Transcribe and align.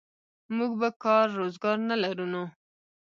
موږ 0.55 0.71
به 0.79 0.89
کار 1.03 1.27
روزګار 1.39 1.77
نه 1.89 1.95
لرو 2.03 2.25
نو. 2.33 2.43